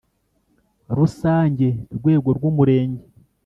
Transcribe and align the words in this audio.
rusange 0.97 1.67
rwego 1.97 2.29
rw 2.37 2.43
Umurenge 2.49 3.03